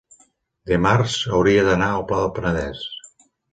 [0.71, 2.85] dimarts hauria d'anar al Pla del Penedès.